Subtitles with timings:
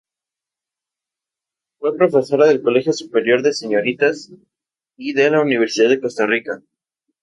[1.77, 4.31] Fue profesora del Colegio Superior de Señoritas
[4.97, 6.63] y de la Universidad de Costa Rica.